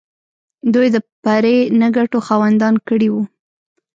[0.73, 3.23] دوی د پرې نه ګټو خاوندان کړي وو.